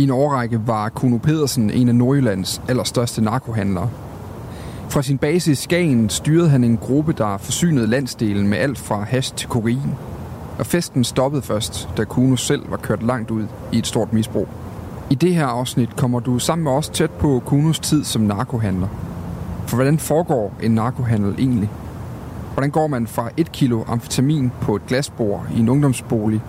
[0.00, 3.90] I en årrække var Kuno Pedersen en af Nordjyllands allerstørste narkohandlere.
[4.88, 9.02] Fra sin base i Skagen styrede han en gruppe, der forsynede landsdelen med alt fra
[9.02, 9.94] hash til kokain.
[10.58, 14.48] Og festen stoppede først, da Kuno selv var kørt langt ud i et stort misbrug.
[15.10, 18.88] I det her afsnit kommer du sammen med os tæt på Kunos tid som narkohandler.
[19.66, 21.70] For hvordan foregår en narkohandel egentlig?
[22.54, 26.42] Hvordan går man fra et kilo amfetamin på et glasbord i en ungdomsbolig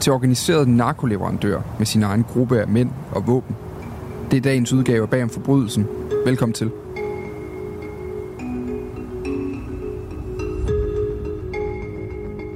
[0.00, 3.56] til organiseret narkoleverandør med sin egen gruppe af mænd og våben?
[4.30, 5.86] Det er dagens udgave bag om forbrydelsen.
[6.24, 6.70] Velkommen til.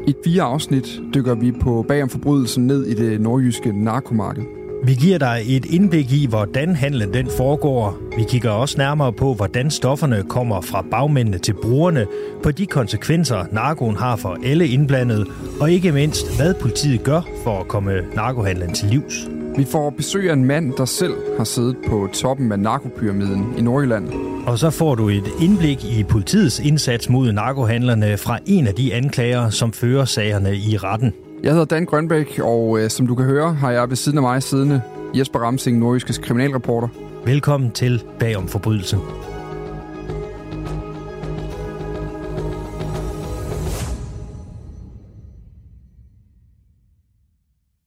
[0.07, 4.64] I fire afsnit dykker vi på bag om forbrydelsen ned i det nordjyske narkomarked.
[4.87, 7.99] Vi giver dig et indblik i, hvordan handlen den foregår.
[8.17, 12.07] Vi kigger også nærmere på, hvordan stofferne kommer fra bagmændene til brugerne,
[12.43, 15.27] på de konsekvenser, narkoen har for alle indblandede,
[15.61, 19.15] og ikke mindst, hvad politiet gør for at komme narkohandlen til livs.
[19.57, 23.63] Vi får besøg af en mand, der selv har siddet på toppen af narkopyramiden i
[23.63, 24.09] Nordjylland.
[24.47, 28.95] Og så får du et indblik i politiets indsats mod narkohandlerne fra en af de
[28.95, 31.13] anklager, som fører sagerne i retten.
[31.45, 34.23] Jeg hedder Dan Grønbæk, og øh, som du kan høre, har jeg ved siden af
[34.23, 34.83] mig siddende
[35.15, 36.89] Jesper Ramsing, nordjyskes kriminalreporter.
[37.25, 38.99] Velkommen til Bagom Forbrydelsen.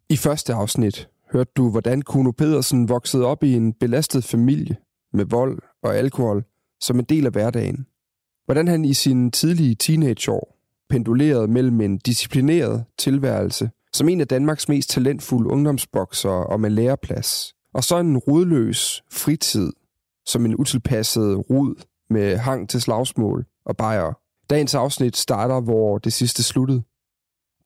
[0.10, 4.76] I første afsnit hørte du, hvordan Kuno Pedersen voksede op i en belastet familie
[5.14, 6.44] med vold og alkohol
[6.82, 7.86] som en del af hverdagen.
[8.46, 10.57] Hvordan han i sine tidlige teenageår
[10.90, 17.54] pendulerede mellem en disciplineret tilværelse som en af Danmarks mest talentfulde ungdomsbokser og med læreplads,
[17.74, 19.72] og så en rodløs fritid
[20.26, 24.14] som en utilpasset rod med hang til slagsmål og bajer.
[24.50, 26.84] Dagens afsnit starter, hvor det sidste sluttede.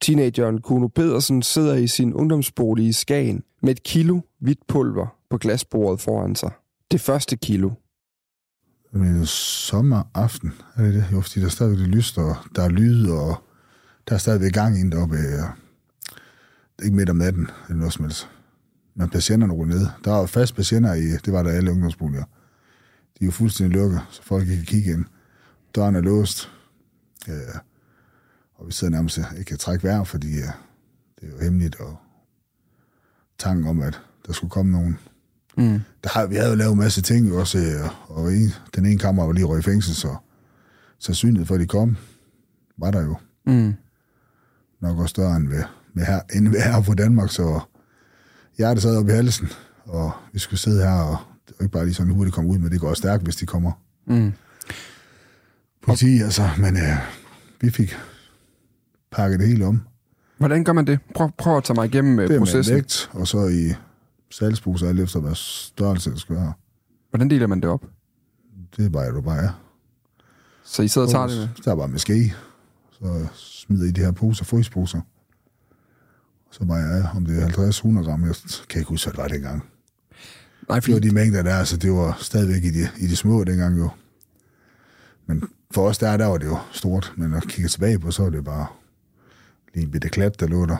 [0.02, 5.38] Teenageren Kuno Pedersen sidder i sin ungdomsbolig i Skagen med et kilo hvidt pulver på
[5.38, 6.52] glasbordet foran sig.
[6.92, 7.70] Det første kilo.
[8.92, 11.06] Men sommeraften, er det det?
[11.12, 13.44] Jo, fordi der er stadigvæk det lyst, og der er lyd, og
[14.08, 15.18] der er stadigvæk gang ind deroppe.
[15.18, 15.46] Øh, ja.
[16.84, 18.30] Ikke midt om natten, eller noget som helst.
[18.96, 19.88] Men patienterne ruller ned.
[20.04, 22.24] Der er fast patienter i, det var der alle ungdomsboliger.
[23.20, 25.06] De er jo fuldstændig lukket, så folk ikke kan kigge ind.
[25.76, 26.52] Døren er låst.
[27.28, 27.34] Ja,
[28.56, 30.52] og vi sidder nærmest øh, ikke kan trække vejr, fordi ja,
[31.20, 31.98] det er jo hemmeligt, og
[33.38, 35.00] tanken om, at der skulle komme nogen.
[35.62, 35.80] Mm.
[36.04, 37.58] Der har, vi havde jo lavet en masse ting også,
[38.08, 40.16] og, og en, den ene kammer var lige røg i fængsel, så
[41.00, 41.98] sandsynligheden for, at de kom,
[42.78, 43.16] var der jo.
[43.46, 43.74] Mm.
[44.82, 45.64] Nok også større end, ved,
[45.94, 47.60] med her, end ved her på Danmark, så
[48.58, 49.48] hjertet sad op i halsen,
[49.86, 52.58] og vi skulle sidde her, og det var ikke bare lige sådan hurtigt komme ud,
[52.58, 53.72] men det går også stærkt, hvis de kommer.
[54.08, 54.32] Mm.
[55.86, 56.98] Politi, altså, men øh,
[57.62, 57.96] vi fik
[59.12, 59.82] pakket det hele om.
[60.38, 61.00] Hvordan gør man det?
[61.16, 62.76] Prøv, prøv at tage mig igennem øh, Det er processen.
[62.76, 63.74] vægt, og så i
[64.32, 66.54] salgsposer, alt efter hvad størrelse det skal være.
[67.10, 67.86] Hvordan deler man det op?
[68.78, 69.62] Det er bare, du bare er.
[70.64, 71.48] Så I sidder og tager det med?
[71.66, 72.34] Der er bare med ske.
[72.92, 75.02] Så smider I de her poser, frysposer.
[76.52, 78.36] Så bare jeg, om det er 50-100 gram, jeg
[78.70, 79.64] kan ikke huske, hvad det var dengang.
[80.70, 83.44] Nej, Det var de mængder der, altså det var stadigvæk i de, i de små
[83.44, 83.90] dengang jo.
[85.26, 88.12] Men for os der, der var det jo stort, men når jeg kigger tilbage på,
[88.12, 88.68] så var det bare
[89.74, 90.78] lige en bitte klat, der lå der.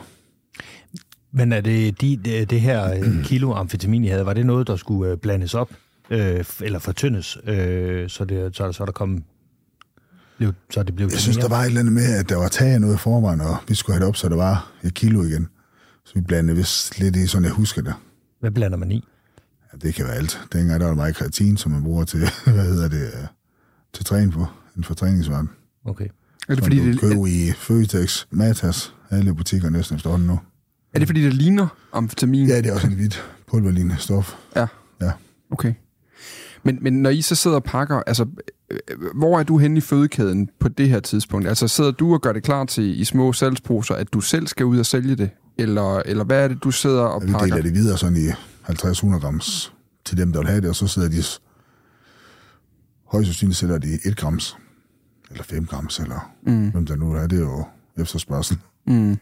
[1.34, 4.68] Men er det de, det, det her øh, kilo amfetamin, I havde, var det noget,
[4.68, 5.72] der skulle øh, blandes op,
[6.10, 9.24] øh, eller fortyndes, øh, så, det, så, så der kom...
[10.38, 11.44] Blev, så det blev Jeg synes, mere?
[11.44, 13.58] der var et eller andet med, at der var taget af noget i forvejen, og
[13.68, 15.48] vi skulle have det op, så der var et kilo igen.
[16.06, 17.94] Så vi blandede vist lidt i, sådan jeg husker det.
[18.40, 19.04] Hvad blander man i?
[19.74, 20.40] Ja, det kan være alt.
[20.54, 23.28] Dengang der var der meget kreatin, som man bruger til, hvad hedder det, øh,
[23.94, 24.46] til træning på,
[24.76, 25.50] inden for træningsvaren.
[25.86, 26.08] Okay.
[26.50, 30.40] Er det, fordi Som det, du køber i Føtex, Matas, alle butikker næsten efterhånden nu.
[30.94, 32.48] Er det fordi, det ligner amfetamin?
[32.48, 34.36] Ja, det er også en hvidt pulverlignende stof.
[34.56, 34.68] Ja.
[35.02, 35.12] Ja.
[35.52, 35.74] Okay.
[36.64, 38.26] Men, men når I så sidder og pakker, altså,
[38.72, 38.78] øh,
[39.16, 41.48] hvor er du henne i fødekæden på det her tidspunkt?
[41.48, 44.66] Altså, sidder du og gør det klar til i små salgsposer, at du selv skal
[44.66, 45.30] ud og sælge det?
[45.58, 47.48] Eller, eller hvad er det, du sidder og vi pakker?
[47.48, 48.28] deler det videre sådan i
[48.70, 49.74] 50-100 grams
[50.06, 51.24] til dem, der vil have det, og så sidder de
[53.06, 54.58] højst sandsynligt sælger de 1 grams,
[55.32, 56.70] eller 5 grams, eller mm.
[56.70, 57.66] hvem der nu er, det er jo
[57.98, 58.58] efterspørgsel.
[58.88, 59.18] Mm.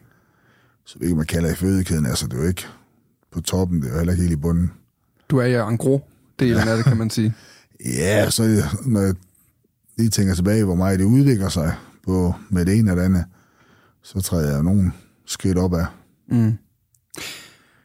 [0.90, 2.68] Så det ikke, man kalder i fødekæden, altså det er jo ikke
[3.32, 4.72] på toppen, det er jo heller ikke helt i bunden.
[5.30, 6.02] Du er i angro
[6.40, 7.36] delen af det, kan man sige.
[7.86, 9.16] Ja, så når jeg
[9.98, 11.76] lige tænker tilbage, hvor meget det udvikler sig
[12.06, 13.26] på, med det ene og det andet,
[14.02, 14.92] så træder jeg nogle
[15.26, 15.86] skridt op af.
[16.28, 16.58] Mm.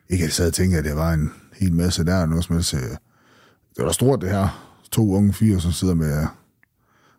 [0.09, 2.55] Ikke at jeg sad og tænkte, at det var en hel masse der, noget som
[2.57, 2.75] helst.
[2.75, 2.99] øh, Det
[3.79, 4.77] var da stort det her.
[4.91, 6.27] To unge fyre, som sidder med øh,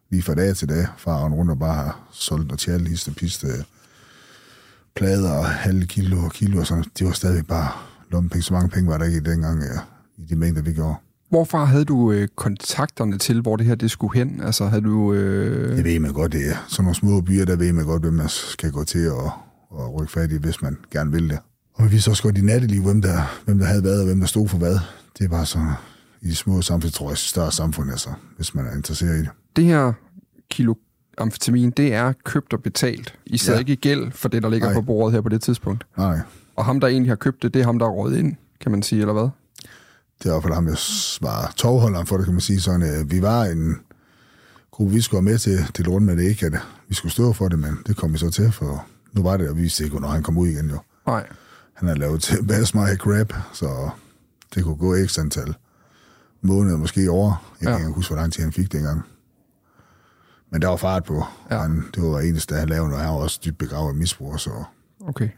[0.09, 3.47] lige fra dag til dag, faren rundt og bare har solgt og tjalt histe piste
[4.95, 6.83] plader og halve kilo og kilo og sådan.
[7.00, 7.69] Det var stadigvæk bare
[8.12, 8.44] lommepenge.
[8.44, 9.80] Så mange penge var der ikke dengang ja,
[10.18, 10.95] i de mængder, vi gjorde.
[11.30, 14.42] Hvorfra havde du øh, kontakterne til, hvor det her det skulle hen?
[14.42, 15.13] Altså, havde du...
[15.13, 15.77] Øh...
[15.77, 18.13] Det ved man godt, det er sådan nogle små byer, der ved man godt, hvem
[18.13, 19.31] man skal gå til og,
[19.69, 21.39] og rykke fat i, hvis man gerne vil det.
[21.74, 24.19] Og vi vidste også godt i natteliv, hvem der, hvem der havde hvad, og hvem
[24.19, 24.77] der stod for hvad.
[25.19, 25.59] Det var så
[26.21, 29.30] i de små samfund, tror jeg, større samfund, altså, hvis man er interesseret i det.
[29.56, 29.94] Det her
[30.51, 30.74] kilo
[31.17, 33.13] amfetamin, det er købt og betalt.
[33.25, 33.59] I sidder ja.
[33.59, 34.73] Ikke i gæld for det, der ligger Nej.
[34.75, 35.85] på bordet her på det tidspunkt.
[35.97, 36.19] Nej,
[36.56, 38.71] Og ham, der egentlig har købt det, det er ham, der er rådet ind, kan
[38.71, 39.29] man sige, eller hvad?
[40.23, 40.77] det var i hvert fald ham, jeg
[41.21, 42.62] var tovholderen for det, kan man sige.
[42.62, 43.75] Sådan, øh, vi var en
[44.71, 46.53] gruppe, vi skulle være med til det rundt med det ikke, at
[46.88, 49.50] vi skulle stå for det, men det kom vi så til, for nu var det,
[49.50, 50.77] og vi vidste ikke, når han kom ud igen jo.
[51.07, 51.27] Nej.
[51.73, 53.89] Han har lavet til Basmai Crab, så
[54.56, 55.53] det kunne gå ekstra antal
[56.41, 57.56] måneder, måske år.
[57.61, 57.77] Jeg Ja.
[57.77, 59.01] kan ikke huske, hvor lang tid han fik dengang.
[60.56, 61.25] Men der var fart på.
[61.50, 61.56] Ja.
[61.56, 61.62] Ja.
[61.62, 64.63] Han, det var eneste, han lavede, og han var også dybt begravet i misbrug, så
[65.07, 65.30] Okay.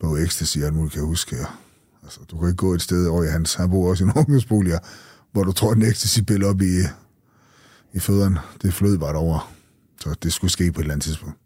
[0.00, 1.36] på ecstasy og alt muligt, kan jeg huske.
[2.02, 3.54] Altså, du kan ikke gå et sted over i hans.
[3.54, 4.78] Han bor også i en ungdomsbolig,
[5.32, 6.78] hvor du tror, en ecstasy-pille op i,
[7.92, 8.40] i fødderne.
[8.62, 9.52] Det flød bare over.
[10.00, 11.38] Så det skulle ske på et eller andet tidspunkt.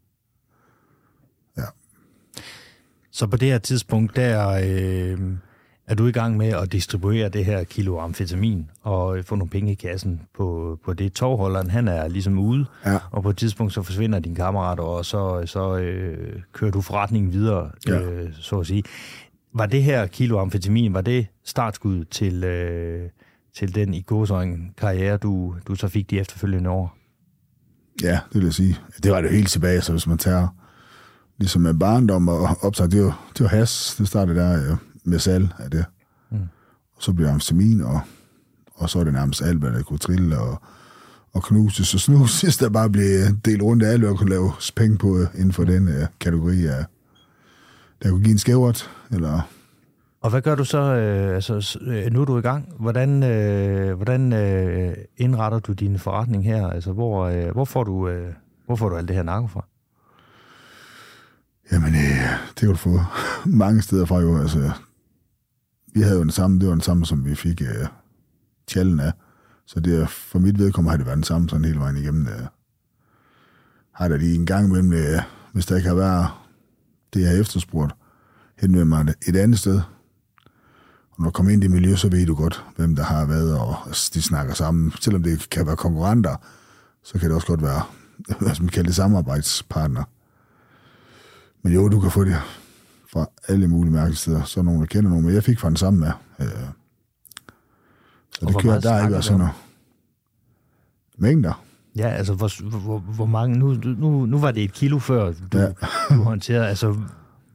[1.57, 1.65] Ja.
[3.13, 5.21] Så på det her tidspunkt, der øh,
[5.89, 9.73] er du i gang med at distribuere det her kilo amfetamin og få nogle penge
[9.73, 11.13] i kassen på, på det.
[11.13, 12.99] Tovholderen, han er ligesom ude, Ja.
[13.11, 17.33] og på et tidspunkt så forsvinder din kammerat, og så, så øh, kører du forretningen
[17.33, 18.01] videre, Ja.
[18.01, 18.83] øh, så at sige.
[19.55, 23.09] Var det her kilo amfetamin, var det startskud til, øh,
[23.57, 26.97] til den i godsøjne karriere, du, du så fik de efterfølgende år?
[28.03, 28.79] Ja, det vil jeg sige.
[29.03, 30.49] Det var det helt tilbage, så hvis man tager
[31.39, 35.19] ligesom med barndom og optaget, det var, det var has, det startede der øh, med
[35.19, 35.85] salg af det.
[36.31, 36.39] Mm.
[36.97, 38.01] Og så blev det amfetamin, og,
[38.75, 40.63] og så er det nærmest alt, hvad der kunne trille og,
[41.33, 43.09] og knuses og snuses, der bare blev
[43.45, 46.67] delt rundt af hvad der kunne lave penge på øh, inden for den øh, kategori
[46.67, 46.85] af,
[48.03, 49.41] der kunne give en skævert, eller
[50.21, 50.79] Og hvad gør du så?
[50.79, 52.69] Øh, altså, øh, nu er du i gang.
[52.79, 56.67] Hvordan, øh, hvordan øh, indretter du din forretning her?
[56.67, 58.33] Altså, hvor, øh, hvor, får du, øh,
[58.67, 59.67] hvor får du alt det her narko fra?
[61.73, 63.01] Jamen, øh, det kan du få
[63.63, 64.39] mange steder fra jo.
[64.39, 64.71] Altså,
[65.97, 67.87] vi havde jo den samme, det var den samme, som vi fik øh,
[68.67, 69.13] tjallen af.
[69.67, 72.27] Så det for mit vedkommende har det været den samme sådan hele vejen igennem.
[72.27, 72.47] Øh.
[73.93, 75.23] Har der lige en gang imellem, øh,
[75.53, 76.29] hvis der ikke har været
[77.15, 77.95] det, jeg har efterspurgt,
[78.59, 79.81] henvendt mig et andet sted.
[81.11, 83.59] Og når du kommer ind i miljø, så ved du godt, hvem der har været,
[83.59, 84.93] og altså, de snakker sammen.
[85.01, 86.37] Selvom det kan være konkurrenter,
[87.03, 87.83] så kan det også godt være,
[88.41, 90.05] hvad man kalder det, samarbejdspartner.
[91.63, 92.37] Men jo, du kan få det
[93.17, 94.45] fra alle mulige mærkesteder.
[94.45, 96.11] Så nogen, der kender nogen, men jeg fik fra den samme med.
[96.41, 96.47] Øh,
[98.31, 99.53] så Og det kører, der er ikke sådan noget.
[101.19, 101.63] Mængder.
[101.97, 103.59] Ja, altså, hvor, hvor, hvor mange...
[103.59, 105.67] Nu, nu, nu var det et kilo før, du, Ja.
[106.11, 106.69] du håndterede.
[106.69, 106.97] Altså,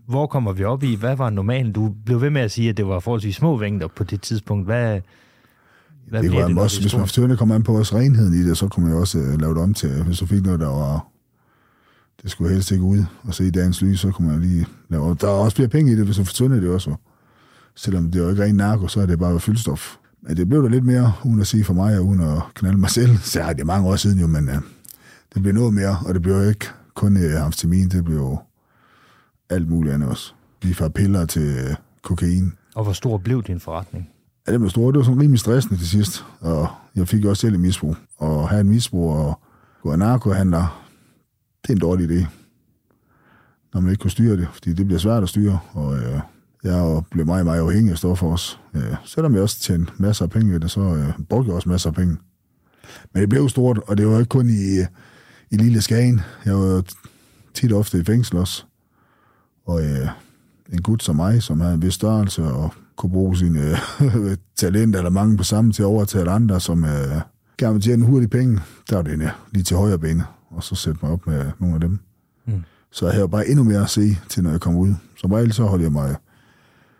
[0.08, 0.96] hvor kommer vi op i?
[0.96, 1.74] Hvad var normalen?
[1.74, 4.66] Du blev ved med at sige, at det var forholdsvis små mængder på det tidspunkt.
[4.66, 5.02] Hvad,
[6.10, 8.58] hvad det det, også, det hvis man forstår, kommer an på også renheden i det,
[8.58, 10.68] så kunne man jo også øh, lave det om til, hvis du fik noget, der
[10.68, 11.11] var
[12.24, 15.28] det skulle helst ikke ud og se dagens lys, så kunne man lige lave Der
[15.28, 16.96] er også flere penge i det, hvis du fortynder det også.
[17.76, 19.96] Selvom det er jo ikke ren narko, så er det bare fyldstof.
[20.22, 22.78] Men det blev da lidt mere, uden at sige for mig, og uden at knalde
[22.78, 23.18] mig selv.
[23.18, 24.56] Så ja, det er mange år siden jo, men uh,
[25.34, 28.40] det blev noget mere, og det blev jo ikke kun uh, amfetamin, det blev jo
[29.50, 30.34] alt muligt andet også.
[30.62, 32.54] Lige fra piller til uh, kokain.
[32.76, 34.10] Og hvor stor blev din forretning?
[34.48, 34.92] Ja, det blev stor.
[34.92, 37.96] Det var sådan rimelig stressende til sidst, og jeg fik jo også selv et misbrug.
[38.18, 39.40] Og have en misbrug og
[39.84, 40.91] gå narkohandler,
[41.62, 42.26] det er en dårlig idé.
[43.74, 46.20] Når man ikke kan styre det, fordi det bliver svært at styre, og øh,
[46.64, 48.58] jeg blev meget, meget afhængig af stoffer også.
[48.74, 51.70] Øh, selvom jeg også tjente masser af penge ved det, så øh, brugte jeg også
[51.70, 52.18] masser af penge.
[53.14, 54.86] Men det blev stort, og det var ikke kun i, øh,
[55.52, 56.22] i lille Skagen.
[56.46, 56.84] Jeg var
[57.54, 58.66] tit ofte i fængsel også.
[59.66, 60.08] Og øh,
[60.74, 65.00] en gut som mig, som havde en vis størrelse og kunne bruge sine øh, talenter
[65.00, 67.22] eller mange på sammen til at overtale andre, som øh,
[67.58, 71.00] gerne vil tjene hurtige penge, der var det lige til højre benet og så sætte
[71.04, 72.00] mig op med nogle af dem.
[72.46, 72.64] Mm.
[72.92, 74.94] Så jeg havde bare endnu mere at se til, når jeg kom ud.
[75.18, 76.16] Som regel så holdt jeg mig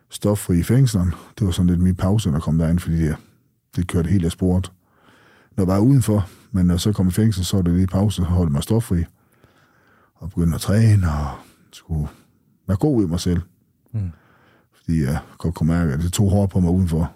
[0.10, 1.14] stoffri i fængslen.
[1.40, 3.16] Det var sådan lidt min pause, når jeg kom derind, fordi det,
[3.76, 4.72] det kørte helt af sport.
[5.58, 7.88] Når jeg var udenfor, men når jeg så kom i fængsel, så var det lige
[7.88, 9.04] pause, og holdt mig stoffri.
[10.16, 11.28] Og begyndte at træne, og
[11.72, 12.08] skulle
[12.68, 13.42] være god i mig selv.
[13.94, 14.12] Mm.
[14.76, 17.12] Fordi jeg godt kunne mærke, at det tog hårdt på mig udenfor.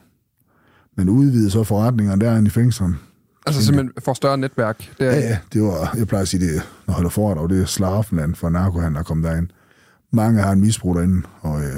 [0.96, 2.96] Men udvidede så forretningerne derinde i fængslen.
[3.46, 4.92] Altså simpelthen for større netværk?
[5.00, 5.12] Det er...
[5.12, 5.38] Ja, ja.
[5.54, 8.50] Det var, jeg plejer at sige det, når jeg holder foredrag, det er Slaraffenland for
[8.50, 9.48] narkohandler, der kom derind.
[10.12, 11.76] Mange har en misbrug derinde, og øh,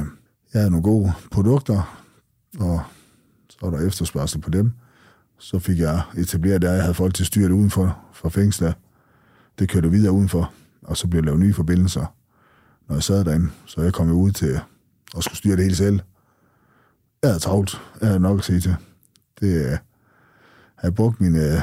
[0.54, 2.04] jeg havde nogle gode produkter,
[2.60, 2.82] og
[3.50, 4.72] så var der efterspørgsel på dem.
[5.40, 8.74] Så fik jeg etableret der, jeg havde folk til styret udenfor for fængslet.
[9.60, 12.16] Det kørte videre udenfor, og så blev der lavet nye forbindelser,
[12.88, 13.50] når jeg sad derinde.
[13.66, 14.60] Så jeg kom ud til
[15.18, 16.00] at skulle styre det hele selv.
[17.24, 17.82] Jeg havde travlt.
[18.02, 18.76] Jeg havde nok at se til.
[19.40, 19.78] Det
[20.78, 21.62] havde brugt mine, øh,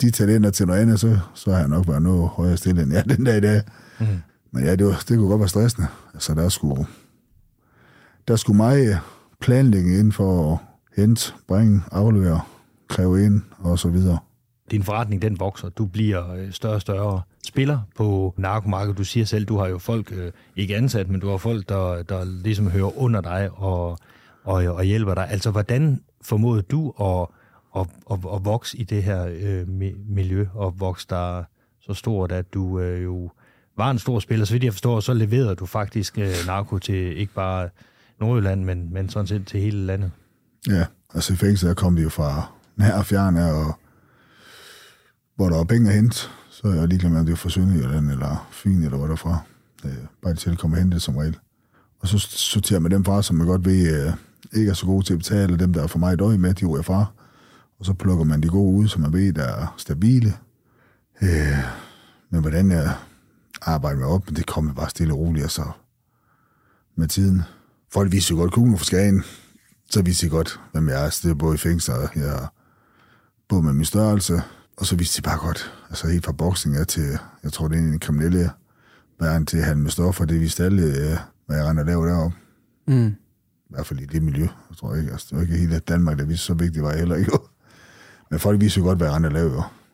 [0.00, 2.92] de talenter til noget andet, så, så har jeg nok været noget højere stille end
[2.92, 3.62] jeg den dag i dag.
[4.00, 4.06] Mm.
[4.50, 5.88] Men ja, det, var, det kunne godt være stressende.
[6.14, 6.86] Altså, der skulle,
[8.28, 8.98] der skulle mig
[9.40, 10.58] planlægge ind for at
[10.96, 12.40] hente, bringe, aflevere,
[12.88, 14.18] kræve ind og så videre.
[14.70, 15.68] Din forretning, den vokser.
[15.68, 18.98] Du bliver øh, større og større spiller på narkomarkedet.
[18.98, 22.02] Du siger selv, du har jo folk, øh, ikke ansat, men du har folk, der,
[22.02, 23.98] der ligesom hører under dig og,
[24.44, 25.30] og, og hjælper dig.
[25.30, 27.28] Altså, hvordan formåede du at,
[27.76, 29.68] at, at, at vokse i det her øh,
[30.08, 31.44] miljø, og vokse der
[31.80, 33.30] så stort, at du øh, jo
[33.76, 34.46] var en stor spiller.
[34.46, 37.68] Så vidt jeg forstår, så leverede du faktisk øh, narko til ikke bare
[38.20, 40.10] Nordjylland, men, men sådan set til hele landet.
[40.68, 43.74] Ja, altså i fængsel kom vi jo fra nær og fjerne, og
[45.36, 46.16] hvor der var penge at hente,
[46.50, 49.38] så er jeg ligeglad med, om det var fra Sønderjylland eller Fyn eller hvor derfra.
[49.84, 49.92] Øh,
[50.22, 51.36] bare de selv kommer hen det som regel.
[52.00, 54.12] Og så sorterer man dem fra, som man godt ved øh,
[54.52, 56.64] ikke er så gode til at betale, dem der er for mig døje med, de
[56.64, 57.06] er fra.
[57.78, 60.34] Og så plukker man de gode ud, som man ved, der er stabile.
[61.22, 61.58] Øh,
[62.30, 62.94] men hvordan jeg
[63.62, 65.64] arbejder med op, det kommer bare stille og roligt, og så
[66.96, 67.42] med tiden.
[67.92, 69.24] Folk viser jo godt kuglen for Skagen,
[69.90, 71.10] så viser de godt, hvem jeg er.
[71.10, 72.52] Så det er både i fængsel, og jeg er
[73.48, 74.42] både med min størrelse,
[74.76, 77.78] og så viste de bare godt, altså helt fra boksning af til, jeg tror, det
[77.78, 78.50] er en kriminelle
[79.20, 82.36] verden til handle med stoffer, det viste alle, øh, hvad jeg render og laver deroppe.
[82.88, 83.06] Mm.
[83.70, 85.12] I hvert fald i det miljø, jeg tror ikke.
[85.12, 87.32] Altså, det var ikke hele Danmark, der viste så vigtigt, var jeg heller ikke.
[88.30, 89.30] Men folk viste jo godt, hvad jeg render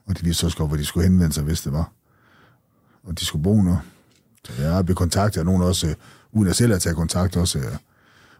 [0.06, 1.92] og de viste også godt, hvor de skulle henvende sig, hvis det var.
[3.04, 3.80] Og de skulle bo noget.
[4.44, 5.94] Så jeg blevet kontaktet af nogen også, øh,
[6.32, 7.64] uden at selv at tage kontakt også, øh,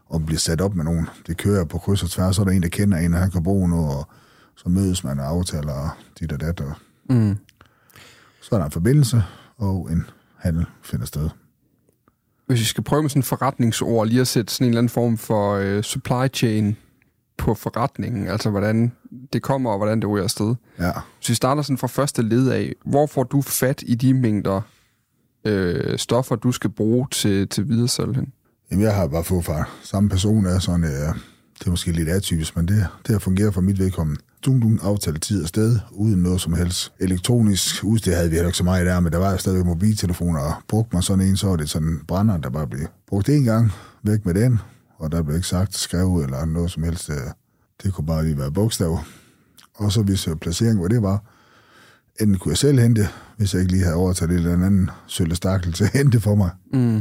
[0.05, 1.07] og blive sat op med nogen.
[1.27, 3.31] Det kører på kryds og tværs, så er der en, der kender en, og han
[3.31, 4.07] kan bo noget, og
[4.55, 6.73] så mødes man og aftaler dit og dat, og
[7.09, 7.37] mm.
[8.41, 9.23] så er der en forbindelse,
[9.57, 10.05] og en
[10.37, 11.29] handel finder sted.
[12.45, 14.89] Hvis vi skal prøve med sådan en forretningsord, lige at sætte sådan en eller anden
[14.89, 16.77] form for øh, supply chain
[17.37, 18.91] på forretningen, altså hvordan
[19.33, 20.55] det kommer, og hvordan det ryger afsted.
[20.79, 20.91] Ja.
[21.17, 24.61] Hvis vi starter sådan fra første led af, hvor får du fat i de mængder
[25.45, 28.33] øh, stoffer, du skal bruge til, til videresalg hen?
[28.71, 31.15] Jamen, jeg har bare fået fra samme person, er sådan, øh,
[31.59, 34.79] det er måske lidt atypisk, men det, det har fungeret for mit vedkommende dum, dum,
[34.83, 36.93] aftale tid og sted, uden noget som helst.
[36.99, 40.53] Elektronisk udstyr havde vi heller ikke så meget der, men der var stadig mobiltelefoner, og
[40.67, 43.43] brugte man sådan en, så var det sådan en brænder, der bare blev brugt en
[43.43, 43.71] gang,
[44.03, 44.59] væk med den,
[45.03, 47.11] og der blev ikke sagt skrevet eller noget som helst.
[47.83, 49.07] Det kunne bare lige være bogstaver.
[49.75, 51.23] Og så hvis placeringen, hvor det var,
[52.21, 53.07] enten kunne jeg selv hente,
[53.37, 56.35] hvis jeg ikke lige havde overtaget det eller anden sølle stakkel til at hente for
[56.35, 56.49] mig.
[56.73, 56.97] Mm.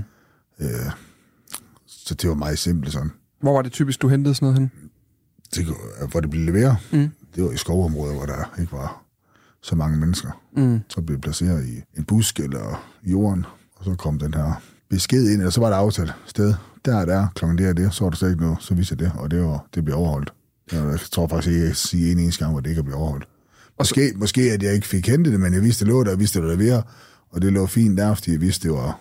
[0.60, 0.90] Øh,
[1.86, 3.10] så det var meget simpelt sådan.
[3.40, 4.70] Hvor var det typisk, du hentede sådan noget hen?
[5.54, 5.76] Det,
[6.10, 6.76] hvor det blev leveret.
[6.92, 9.04] Mm det var i skovområder, hvor der ikke var
[9.62, 10.42] så mange mennesker.
[10.56, 10.80] Mm.
[10.88, 15.30] Så blev det placeret i en busk eller jorden, og så kom den her besked
[15.30, 16.54] ind, og så var der aftalt sted.
[16.84, 18.96] Der er der, klokken det er det, så var der slet ikke noget, så viser
[18.96, 20.32] det, og det, var, det blev overholdt.
[20.72, 23.28] Jeg tror faktisk ikke, jeg sige en eneste gang, hvor det ikke blev overholdt.
[23.78, 26.18] Måske, måske at jeg ikke fik hentet det, men jeg vidste, det lå der, jeg
[26.18, 26.84] vidste, det var leveret,
[27.30, 29.00] og det lå fint der, fordi jeg vidste, det var...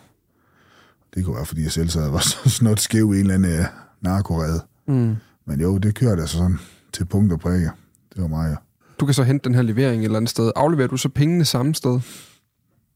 [1.15, 3.59] Det kunne være, fordi jeg selv sad var så snot skæv i en eller anden
[3.59, 3.65] øh,
[4.01, 4.61] narkorede.
[4.87, 5.15] Mm.
[5.45, 6.59] Men jo, det kørte altså sådan
[6.93, 7.71] til punkt og prikke.
[8.13, 8.55] Det var mig, ja.
[8.99, 10.51] Du kan så hente den her levering et eller andet sted.
[10.55, 11.99] Afleverer du så pengene samme sted?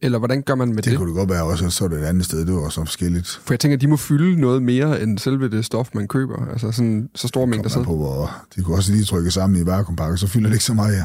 [0.01, 0.85] Eller hvordan gør man med det?
[0.85, 2.45] Det kunne det godt være også, så er det et andet sted.
[2.45, 3.27] Det var så forskelligt.
[3.45, 6.45] For jeg tænker, de må fylde noget mere end selve det stof, man køber.
[6.51, 7.83] Altså sådan så store mængder sæd.
[7.83, 10.73] på, hvor de kunne også lige trykke sammen i vakuumpakke, så fylder det ikke så
[10.73, 11.03] meget, ja.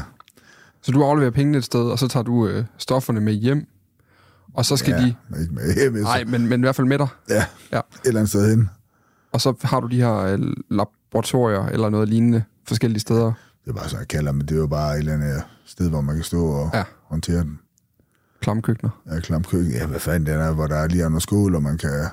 [0.81, 3.65] Så du afleverer pengene et sted, og så tager du øh, stofferne med hjem.
[4.53, 5.15] Og så skal ja, de...
[5.41, 7.07] Ikke med hjem, Nej, men, men i hvert fald med dig.
[7.29, 7.77] Ja, Ja.
[7.77, 8.69] et eller andet sted hen.
[9.31, 13.31] Og så har du de her øh, laboratorier eller noget lignende forskellige steder.
[13.65, 15.89] Det er bare så, jeg kalder men det er jo bare et eller andet sted,
[15.89, 16.83] hvor man kan stå og Ja.
[17.03, 17.59] håndtere den.
[18.41, 19.01] Klamkøkkener.
[19.11, 19.71] Ja, klamkøkken.
[19.71, 22.05] Ja, hvad fanden den er, hvor der er lige andre skål, og man kan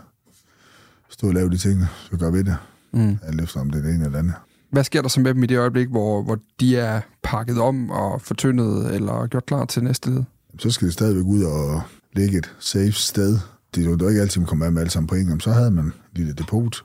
[1.08, 2.56] stå og lave de ting, så gør vi det.
[2.92, 3.18] Mm.
[3.23, 4.35] Alt efter, om det er det ene eller det andet.
[4.70, 7.90] Hvad sker der så med dem i det øjeblik, hvor, hvor de er pakket om
[7.90, 10.23] og fortyndet eller gjort klar til næste led?
[10.58, 11.82] Så skal det stadigvæk ud og
[12.12, 13.38] ligge et safe sted.
[13.75, 15.42] Det var jo ikke altid, man kom af med alle sammen på en gang.
[15.42, 16.85] Så havde man et lille depot.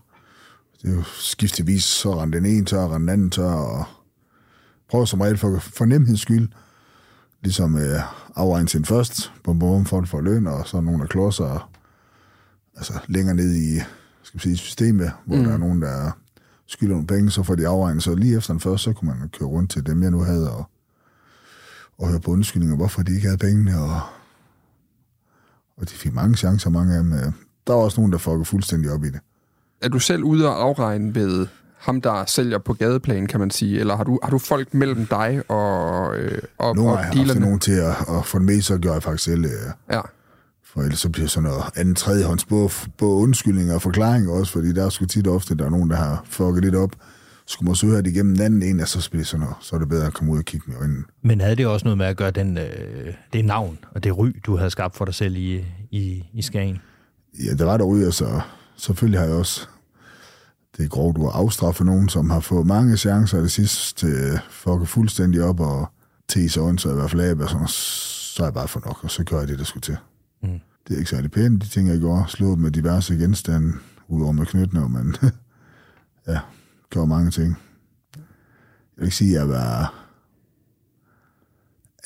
[0.81, 3.85] Det er jo skiftevis, så rendte den ene tør, rendte den anden tør, og
[4.89, 6.47] prøv som regel for, for nemheds skyld,
[7.43, 7.99] ligesom øh,
[8.35, 11.69] afregne til først, bum, bum, for at få løn, og så er nogen, der klodser
[12.75, 13.79] altså længere ned i
[14.23, 15.43] skal sige, systemet, hvor mm.
[15.43, 16.11] der er nogen, der
[16.65, 18.03] skylder nogle penge, så får de afregnet.
[18.03, 20.51] Så lige efter den første, så kunne man køre rundt til dem, jeg nu havde,
[20.51, 20.69] og,
[21.97, 24.01] og høre på undskyldninger, hvorfor de ikke havde pengene, og,
[25.77, 27.13] og de fik mange chancer, mange af dem.
[27.13, 27.31] øh.
[27.67, 29.19] Der var også nogen, der fuckede fuldstændig op i det.
[29.81, 31.47] Er du selv ude og afregne ved
[31.83, 33.79] ham, der sælger på gadeplan, kan man sige?
[33.79, 37.25] Eller har du, har du folk mellem dig og, øh, og, Nogle og har jeg
[37.27, 39.45] haft nogen til at, at få det med, så gør jeg faktisk selv.
[39.45, 39.51] Øh,
[39.91, 40.01] Ja.
[40.73, 44.73] for ellers så bliver sådan noget anden tredjehånds både, både undskyldninger og forklaringer også, fordi
[44.73, 46.91] der er sgu tit ofte, der er nogen, der har fucket lidt op.
[47.47, 49.55] Skulle man så høre det igennem den anden en, og så bliver det sådan noget,
[49.61, 51.03] så er det bedre at komme ud og kigge med øjnene.
[51.21, 54.27] Men havde det også noget med at gøre den, øh, det navn og det ry,
[54.45, 56.81] du havde skabt for dig selv i, i, i Skagen?
[57.45, 58.41] Ja, der var der ryger, så
[58.77, 59.67] selvfølgelig har jeg også
[60.77, 64.89] det er grovt at afstraffe nogen, som har fået mange chancer det sidste øh, fucket
[64.89, 65.87] fuldstændig op og
[66.27, 68.81] te sig ondt, så i hvert fald af, og sådan, så er jeg bare for
[68.85, 69.97] nok, og så gør jeg det, der skulle til.
[70.41, 70.59] Mm.
[70.87, 72.25] Det er ikke særlig pænt, de ting, jeg gjorde.
[72.27, 73.73] Slå med diverse genstande,
[74.07, 75.15] udover med knytnæv, men
[76.27, 76.39] ja,
[76.89, 77.57] gjorde mange ting.
[78.15, 78.21] Jeg
[78.97, 79.93] vil ikke sige, at jeg var...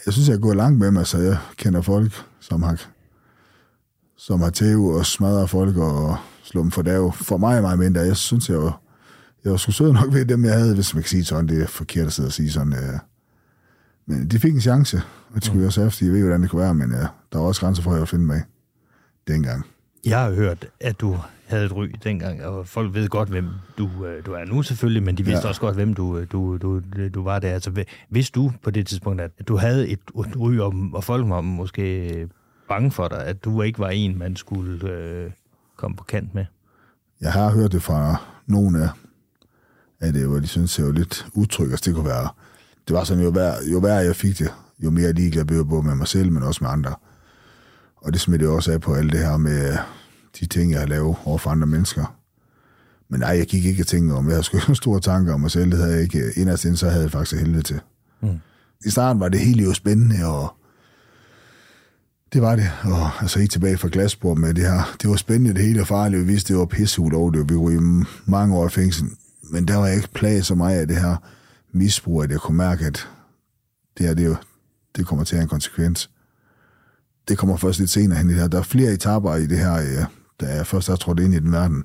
[0.06, 2.86] Jeg synes, jeg er gået langt med mig, så jeg kender folk, som har,
[4.18, 7.14] som har tæv og smadret folk og slå dem for dag.
[7.14, 8.02] For mig er meget mindre.
[8.02, 8.82] Jeg synes, jeg var,
[9.44, 11.48] jeg var sgu sød nok ved dem, jeg havde, hvis man kan sige sådan.
[11.48, 12.74] Det er forkert at sidde og sige sådan.
[12.74, 13.00] Ja.
[14.06, 16.42] Men de fik en chance, og det skulle jeg også have, fordi jeg ved, hvordan
[16.42, 18.44] det kunne være, men ja, der var også grænser for, at jeg finde mig
[19.28, 19.66] dengang.
[20.06, 23.90] Jeg har hørt, at du havde et ry dengang, og folk ved godt, hvem du,
[24.06, 25.50] øh, du er nu selvfølgelig, men de vidste ja.
[25.50, 26.82] Også godt, hvem du, øh, du, du,
[27.14, 27.54] du var der.
[27.54, 31.30] Altså, vidste du på det tidspunkt, at du havde et, et ry, og, og folk
[31.30, 32.28] var måske
[32.70, 35.32] bange for dig, at du ikke var en, man skulle øh,
[35.78, 36.46] komme på kant med?
[37.22, 38.90] Jeg har hørt det fra nogle af,
[40.00, 42.30] af det, hvor de synes, det var lidt utrygt, at det kunne være.
[42.88, 45.68] Det var sådan, jo værre, jo værre jeg fik det, jo mere ligeglad blev jeg
[45.68, 46.96] både med mig selv, men også med andre.
[47.96, 49.78] Og det smittede også af på alt det her med
[50.40, 52.18] de ting, jeg har lavet over for andre mennesker.
[53.10, 55.72] Men nej, jeg gik ikke og tænkte om, jeg havde store tanker om mig selv,
[55.72, 56.24] det havde jeg ikke.
[56.36, 57.80] Inderst inde, så havde jeg faktisk helvede til.
[58.22, 58.40] Mm.
[58.86, 60.57] I starten var det hele jo spændende, og
[62.34, 62.72] det var det.
[62.84, 64.96] Og altså ikke tilbage fra glasbord med det her.
[65.02, 66.22] Det var spændende, det hele og farligt.
[66.22, 67.50] Vi vidste, det var pissehul over det.
[67.50, 69.08] Vi var i mange år i fængsel.
[69.42, 71.16] Men der var jeg ikke plaget så meget af det her
[71.72, 73.08] misbrug, at jeg kunne mærke, at
[73.98, 74.38] det her, det,
[74.96, 76.10] det kommer til at have en konsekvens.
[77.28, 78.48] Det kommer først lidt senere hen i det her.
[78.48, 80.06] Der er flere etaper i det her, øh,
[80.42, 81.84] da jeg først har trådt ind i den verden.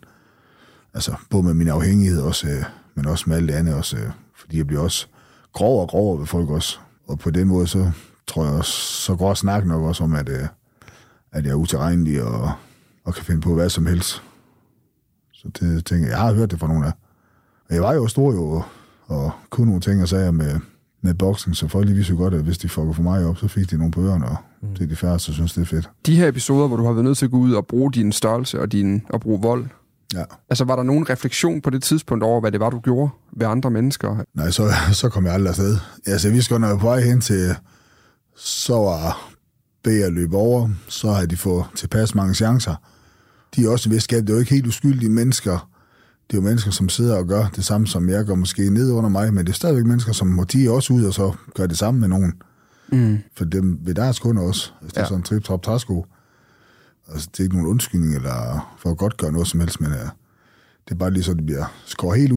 [0.94, 3.96] Altså, både med min afhængighed også, øh, men også med alt det andet også.
[3.96, 5.06] Øh, fordi jeg bliver også
[5.52, 6.78] grovere og grovere ved folk også.
[7.06, 7.90] Og på den måde, så
[8.26, 10.46] tror jeg også, så går snak nok også om, at, øh,
[11.32, 12.52] at jeg er utilregnelig og,
[13.04, 14.22] og kan finde på hvad som helst.
[15.32, 16.92] Så det tænker jeg, jeg har hørt det fra nogle af.
[17.68, 18.62] Og jeg var jo stor jo,
[19.06, 20.60] og, kunne nogle ting og sager med,
[21.02, 23.36] med boksning, så folk lige vidste jo godt, at hvis de fucker for mig op,
[23.38, 24.68] så fik de nogle på ørerne, og mm.
[24.68, 25.90] det er de færreste, der synes, det er fedt.
[26.06, 28.12] De her episoder, hvor du har været nødt til at gå ud og bruge din
[28.12, 29.66] størrelse og din, og bruge vold,
[30.14, 30.24] Ja.
[30.50, 33.46] altså var der nogen refleksion på det tidspunkt over, hvad det var, du gjorde ved
[33.46, 34.24] andre mennesker?
[34.34, 35.78] Nej, så, så kom jeg aldrig afsted.
[36.06, 37.56] Altså, når jeg var på vej hen til,
[38.36, 39.32] så var
[39.82, 42.74] B at løbe over, så har de fået tilpas mange chancer.
[43.56, 45.68] De er også vist det er jo ikke helt uskyldige mennesker.
[46.30, 48.92] Det er jo mennesker, som sidder og gør det samme, som jeg gør måske ned
[48.92, 51.32] under mig, men det er stadigvæk mennesker, som må de er også ud og så
[51.54, 52.32] gør det samme med nogen.
[52.92, 53.18] Mm.
[53.36, 54.72] For dem ved deres kunder også.
[54.82, 55.06] Altså, det er Ja.
[55.06, 56.06] sådan en trip trap træsko.
[57.12, 59.90] Altså, det er ikke nogen undskyldning eller for at godt gøre noget som helst, men
[59.90, 59.98] uh,
[60.84, 62.36] det er bare lige så, det bliver skåret helt ud.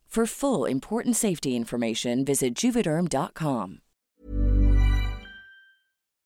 [0.13, 3.77] For full important safety information, visit juvederm.com.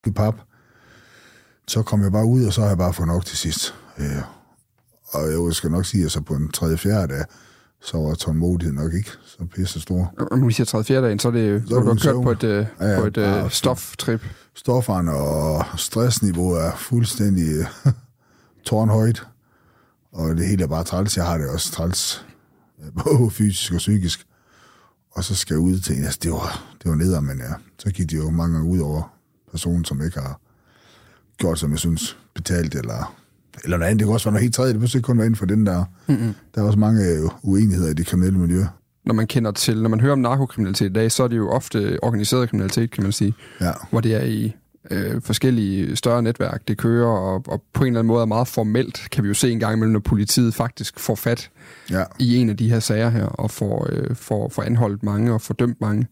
[0.07, 0.35] i pap.
[1.67, 3.75] Så kom jeg bare ud, og så har jeg bare fået nok til sidst.
[3.97, 4.05] Øh,
[5.13, 7.25] og jeg skal nok sige, at så på en tredje fjerde dag,
[7.81, 10.13] så var tålmodigheden nok ikke så pisse stor.
[10.31, 10.81] Og når vi siger 3.
[11.01, 12.23] dagen, så er det Så er du kørt søvn.
[12.23, 14.21] på et, øh, Ja, ja, på et øh, stoftrip.
[14.55, 17.65] Stofferne og stressniveau er fuldstændig
[18.67, 19.23] tårnhøjt.
[20.11, 21.17] Og det hele er bare træls.
[21.17, 22.25] Jeg har det også træls.
[22.83, 24.27] Øh, Både fysisk og psykisk.
[25.11, 25.93] Og så skal ud til.
[25.93, 28.79] Altså, det var, det var neder, men ja, så gik det jo mange gange ud
[28.79, 29.15] over
[29.51, 30.39] personen, som ikke har
[31.37, 33.15] gjort, som jeg synes, betalt eller,
[33.63, 33.99] eller noget andet.
[33.99, 34.73] Det kunne også være noget helt tredje.
[34.73, 35.85] Det behøver ikke kun være inden for den der.
[36.07, 36.33] Mm-hmm.
[36.55, 38.65] Der er også mange øh, uenigheder i det kriminelle miljø.
[39.05, 41.49] Når man kender til, når man hører om narkokriminalitet i dag, så er det jo
[41.49, 43.33] ofte organiseret kriminalitet, kan man sige.
[43.61, 43.71] Ja.
[43.89, 44.55] Hvor det er i
[44.91, 48.47] øh, forskellige større netværk, det kører, og, og på en eller anden måde er meget
[48.47, 51.49] formelt, kan vi jo se en gang imellem, når politiet faktisk får fat
[51.91, 52.03] Ja.
[52.19, 55.41] i en af de her sager her, og får, øh, får, får anholdt mange og
[55.41, 56.07] får dømt mange.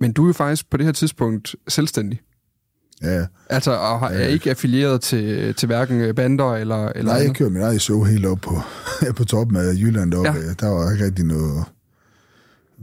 [0.00, 2.20] Men du er jo faktisk på det her tidspunkt selvstændig.
[3.02, 6.88] Ja, Altså, og har, er ikke affilieret til, til hverken bander eller...
[6.88, 8.60] eller Nej, jeg kørte min eget show helt op på,
[9.16, 10.30] på toppen af Jylland deroppe.
[10.40, 10.46] Ja.
[10.46, 10.52] Ja.
[10.60, 11.64] Der var ikke rigtig noget...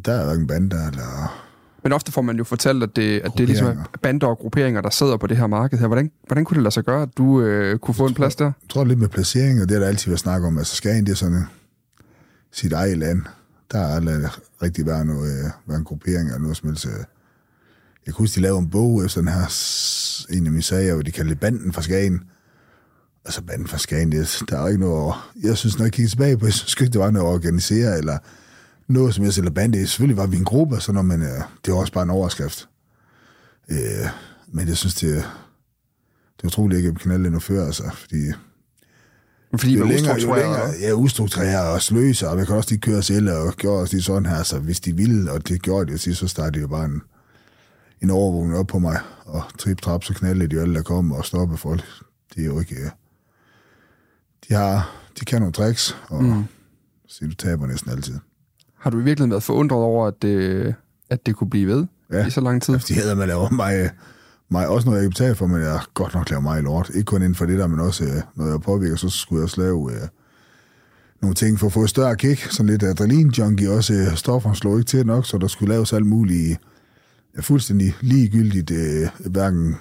[0.06, 1.43] Der er hverken bander eller...
[1.84, 4.82] Men ofte får man jo fortalt, at det, at det ligesom er bander og grupperinger,
[4.82, 5.88] der sidder på det her marked her.
[5.88, 8.46] Hvordan, hvordan kunne det lade sig gøre, at du øh, kunne få en plads der?
[8.46, 10.58] Jeg tror lidt med placering, og det er der altid været snak om.
[10.58, 11.44] Altså Skagen, det er sådan øh,
[12.52, 13.22] sit eget land.
[13.72, 14.30] Der er aldrig
[14.62, 16.86] rigtig været, noget, øh, været en gruppering eller noget som helst.
[16.86, 16.92] øh.
[18.06, 19.46] Jeg kan huske, de lavede en bog efter den her,
[20.30, 22.22] en af mine sager, hvor de kaldte Banden fra Skagen.
[23.26, 25.16] Altså Banden fra Skagen, det, der er ikke noget.
[25.44, 27.98] Jeg synes, når jeg kigger tilbage på, jeg synes ikke, det var noget at organisere,
[27.98, 28.18] eller
[28.88, 29.88] noget som jeg eller bande.
[29.88, 32.70] Selvfølgelig var vi en gruppe, og noget, men øh, det var også bare en overskrift.
[33.70, 34.08] Øh,
[34.48, 35.16] men jeg synes, det,
[36.38, 38.32] det er utroligt ikke at knalde endnu før, altså, fordi
[39.56, 42.70] Fordi jo man er længere, jo længere, ja, ustruktureret og sløse, og man kan også
[42.70, 45.62] lige køre selv og gjorde også lige sådan her, så hvis de ville, og det
[45.62, 47.02] gjorde de så startede de jo bare en,
[48.02, 51.12] en overvågning op på mig, og trip trap, så knaldede de jo alle, der kom
[51.12, 51.84] og stoppede folk.
[52.36, 52.76] Det er jo ikke...
[52.76, 52.90] øh,
[54.50, 56.44] De har, de kan nogle tricks, og mm.
[57.08, 58.20] så du taber næsten altid.
[58.84, 60.76] Har du i virkeligheden været forundret over, at det,
[61.10, 62.26] at det kunne blive ved Ja.
[62.28, 62.80] i så lang tid?
[62.80, 63.90] De hedder, man laver mig,
[64.50, 66.90] mig også noget, jeg kan betale for, men jeg godt nok lavet mig lort.
[66.90, 69.44] Ikke kun inden for det der, men også øh, noget, jeg påvirker, så skulle jeg
[69.44, 70.08] også lave øh,
[71.22, 72.40] nogle ting for at få et større kick.
[72.52, 73.94] Sådan lidt adrenalin-junkie også.
[73.94, 76.60] Øh, stofferne slog ikke til nok, så der skulle laves alt muligt
[77.36, 78.72] ja, fuldstændig ligegyldigt.
[78.72, 79.76] Øh, hverken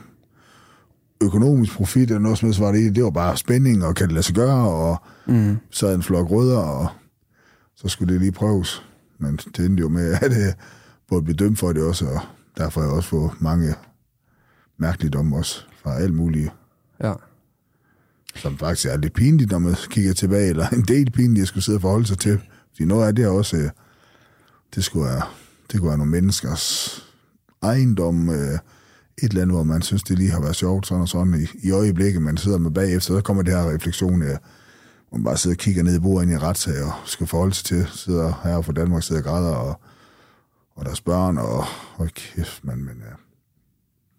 [1.23, 2.95] økonomisk profit eller noget som helst var det.
[2.97, 5.57] Det var bare spænding, og kan det lade sig gøre, og Mm.
[5.71, 6.89] så en flok rødder, og
[7.77, 8.83] så skulle det lige prøves.
[9.23, 10.55] Men det endte jo med, at det
[11.09, 12.21] både blev dømt for det også, og
[12.57, 13.75] derfor har jeg også fået mange
[14.79, 16.51] mærkelige domme også fra alt muligt,
[17.03, 17.13] Ja.
[18.37, 21.65] som faktisk er lidt pinligt, når man kigger tilbage, eller en del pinligt, jeg skulle
[21.65, 22.41] sidde og forholde sig til.
[22.73, 23.71] Fordi noget af det er også, øh,
[24.75, 25.23] det skulle være,
[25.73, 26.97] det kunne være nogle menneskers
[27.63, 28.37] ejendom, øh,
[29.19, 31.67] et eller andet, hvor man synes, det lige har været sjovt, sådan og sådan i,
[31.67, 34.39] i øjeblikket, man sidder med bagefter, så kommer det her refleksion af,
[35.13, 37.65] man bare sidder og kigger ned i bordet ind i retssag og skal forholde sig
[37.65, 39.81] til, sidder her fra Danmark, sidder og græder, og,
[40.77, 41.65] og deres børn, og
[41.97, 43.15] hold kæft, man, men ja.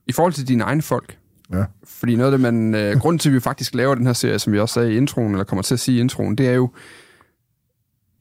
[0.08, 1.18] I forhold til dine egne folk,
[1.54, 1.64] Ja.
[1.84, 2.76] fordi noget af det, man...
[2.76, 4.98] Øh, grunden til, at vi faktisk laver den her serie, som vi også sagde i
[4.98, 6.70] introen, eller kommer til at sige i introen, det er jo,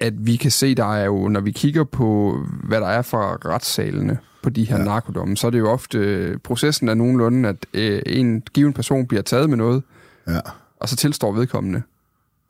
[0.01, 3.35] at vi kan se, der er jo, når vi kigger på, hvad der er fra
[3.37, 4.85] retssalene på de her ja.
[4.85, 9.07] narkodomme, så er det jo ofte, øh, processen er nogenlunde, at øh, en given person
[9.07, 9.83] bliver taget med noget,
[10.29, 10.41] Ja.
[10.81, 11.83] og så tilstår vedkommende,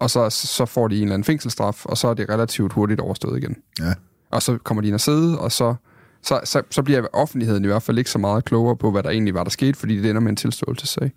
[0.02, 3.00] og så, så får de en eller anden fængselsstraf, og så er det relativt hurtigt
[3.00, 3.56] overstået igen.
[3.80, 3.94] Ja.
[4.30, 5.74] Og så kommer de ind og sidde, og så,
[6.22, 9.10] så, så, så bliver offentligheden i hvert fald ikke så meget klogere på, hvad der
[9.10, 11.12] egentlig var, der skete, fordi det ender med en tilståelsessag.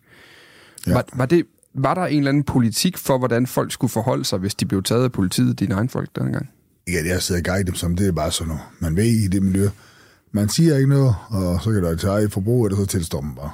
[0.88, 0.94] Ja.
[0.94, 4.40] Var, var, det, var der en eller anden politik for, hvordan folk skulle forholde sig,
[4.40, 6.50] hvis de blev taget af politiet, dine egne folk dengang?
[6.88, 9.04] Ikke at jeg sidder og guide dem som, det er bare sådan noget, man ved
[9.04, 9.70] i det miljø.
[10.32, 13.36] Man siger ikke noget, og så kan der tage eget forbrug, og så tilstår man
[13.36, 13.52] bare.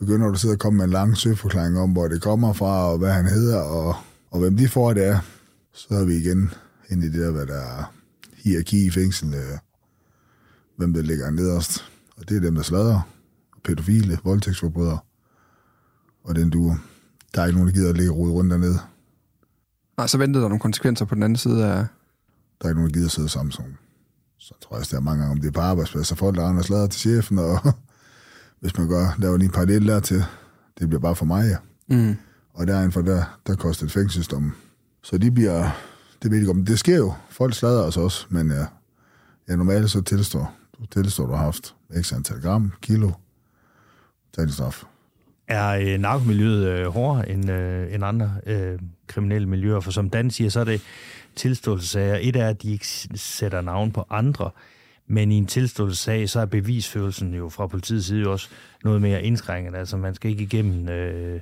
[0.00, 2.90] Begynder du at sidde og komme med en lang søforklaring om, hvor det kommer fra,
[2.90, 3.96] og hvad han hedder, og,
[4.34, 5.18] og hvem de får det er,
[5.72, 6.50] så er vi igen
[6.90, 7.92] ind i det der, hvad der er
[8.36, 9.58] hierarki i fængsel, øh,
[10.76, 11.84] hvem der ligger nederst.
[12.16, 13.08] Og det er dem, der slader,
[13.64, 14.98] pædofile, voldtægtsforbrydere,
[16.24, 16.76] og den duer.
[17.34, 18.78] Der er ikke nogen, der gider at ligge rode rundt dernede.
[19.96, 21.86] Nej, så ventede der nogle konsekvenser på den anden side af...
[22.60, 23.78] Der er ikke nogen, der gider at sidde sammen sådan.
[24.38, 26.46] Så tror jeg også, der er mange gange, om det er på arbejdspladser, folk der
[26.46, 27.58] andre slader til chefen, og
[28.60, 30.24] hvis man gør, laver lige en parallel der til,
[30.78, 31.56] det bliver bare for mig, ja.
[31.96, 32.16] Mm.
[32.54, 34.54] Og der for der, der koster et fængselsdom.
[35.02, 35.70] Så de bliver,
[36.22, 37.12] det ved ikke om, det sker jo.
[37.30, 38.66] Folk slader os også, men ja,
[39.48, 43.10] ja normalt så tilstår, du tilstår, du har haft x antal gram, kilo,
[44.36, 44.84] tag straf.
[45.48, 49.80] Er øh, narkomiljøet øh, hårdere end, øh, end andre øh, kriminelle miljøer?
[49.80, 50.80] For som Dan siger, så er det
[51.36, 52.18] tilståelsessager.
[52.20, 54.50] Et er, at de ikke sætter navn på andre,
[55.06, 58.48] men i en tilståelsessag, så er bevisførelsen jo fra politiets side jo også
[58.84, 59.74] noget mere indskrænket.
[59.74, 61.40] Altså, man skal ikke igennem øh,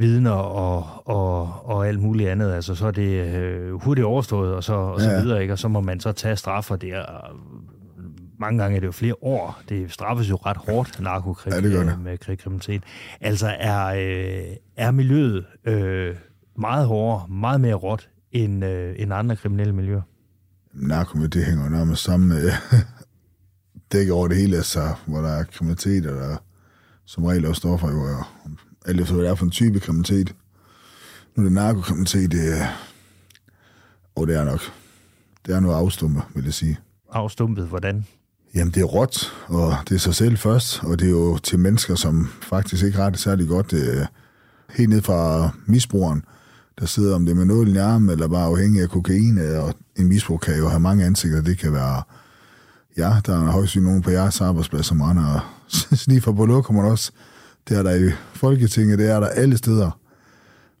[0.00, 2.52] vidner og, og, og alt muligt andet.
[2.52, 5.22] Altså, så er det øh, hurtigt overstået, og så, og så Ja, ja.
[5.22, 5.54] videre, ikke?
[5.54, 7.36] Og så må man så tage straf, og det er
[8.38, 9.62] mange gange er det jo flere år.
[9.68, 11.92] Det straffes jo ret hårdt, narkokrig Ja, det gør det.
[11.92, 12.82] øh, med kri- kriminalitet.
[13.20, 16.16] Altså er, øh, er miljøet øh,
[16.58, 20.02] meget hårdere, meget mere råt end, øh, end andre kriminelle miljøer?
[20.74, 22.50] narkomiljø, det hænger jo nærmest sammen med
[23.92, 26.36] dækker over det hele, altså, hvor der er kriminalitet, og der
[27.04, 28.24] som regel også stoffer jo, og
[28.86, 30.34] alt efter hvad det er for en type kriminalitet.
[31.36, 32.66] Nu er det narkokriminalitet, det er,
[34.14, 34.60] og det er nok,
[35.46, 36.78] det er noget afstumpet, vil jeg sige.
[37.12, 38.04] Afstumpet, hvordan?
[38.54, 41.58] Jamen, det er råt, og det er sig selv først, og det er jo til
[41.58, 43.70] mennesker, som faktisk ikke har det særlig godt.
[43.70, 44.06] Det er
[44.70, 46.24] helt ned fra misbrugeren,
[46.80, 50.08] der sidder om det med noget i armen, eller bare afhængig af kokain, og en
[50.08, 51.40] misbrug kan jo have mange ansigter.
[51.40, 52.02] Det kan være,
[52.96, 55.56] ja, der er højst nogen på jeres arbejdsplads, som render
[56.04, 57.12] sniffer på lokummer også.
[57.68, 60.00] Det er der i Folketinget, det er der alle steder.